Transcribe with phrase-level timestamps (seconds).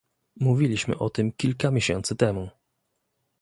[0.39, 2.49] Mówiliśmy o tym kilka miesięcy temu